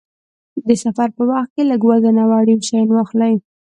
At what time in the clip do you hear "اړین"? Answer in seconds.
2.39-2.59